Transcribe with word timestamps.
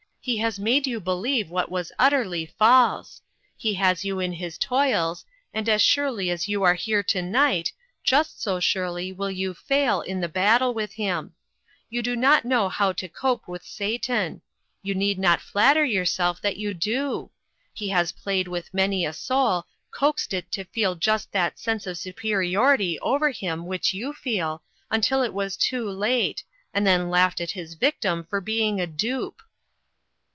He 0.23 0.37
has 0.37 0.59
made 0.59 0.85
you 0.85 0.99
believe 0.99 1.49
what 1.49 1.71
was 1.71 1.91
utterly 1.97 2.45
false. 2.45 3.23
He 3.57 3.73
has 3.73 4.05
you 4.05 4.19
in 4.19 4.33
his 4.33 4.59
toils, 4.59 5.25
and 5.51 5.67
as 5.67 5.81
surely 5.81 6.29
as 6.29 6.47
you 6.47 6.61
are 6.61 6.75
here 6.75 7.01
to 7.01 7.23
night, 7.23 7.73
just 8.03 8.39
so 8.39 8.59
surely 8.59 9.11
will 9.11 9.31
you 9.31 9.55
fail 9.55 10.01
in 10.01 10.19
the 10.21 10.29
battle 10.29 10.75
with 10.75 10.93
him. 10.93 11.33
You 11.89 12.03
do 12.03 12.15
not 12.15 12.45
know 12.45 12.69
how 12.69 12.91
to 12.91 13.09
cope 13.09 13.47
with 13.47 13.63
Satan; 13.65 14.43
you 14.83 14.93
need 14.93 15.17
not 15.17 15.41
flatter 15.41 15.83
yourself 15.83 16.39
that 16.43 16.57
you 16.57 16.75
do. 16.75 17.31
He 17.73 17.89
has 17.89 18.11
played 18.11 18.47
with 18.47 18.71
many 18.75 19.03
a 19.03 19.13
soul, 19.13 19.65
coaxed 19.89 20.35
it 20.35 20.51
to 20.51 20.65
feel 20.65 20.93
just 20.93 21.31
that 21.31 21.57
sense 21.57 21.87
of 21.87 21.97
superiority 21.97 22.99
over 22.99 23.31
him 23.31 23.65
which 23.65 23.91
you 23.95 24.13
feel, 24.13 24.61
until 24.91 25.23
it 25.23 25.33
was 25.33 25.57
too 25.57 25.89
late, 25.89 26.43
and 26.75 26.85
then 26.85 27.09
laughed 27.09 27.41
at 27.41 27.49
his 27.49 27.73
victim 27.73 28.23
for 28.29 28.39
being 28.39 28.79
a 28.79 28.85
dupe." 28.85 29.41